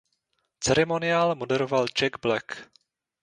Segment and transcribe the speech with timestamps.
[0.59, 2.71] Ceremoniál moderoval Jack Black.